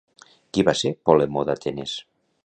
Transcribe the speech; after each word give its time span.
Qui 0.57 0.63
va 0.69 0.73
ser 0.79 0.91
Polemó 1.09 1.43
d'Atenes? 1.51 1.93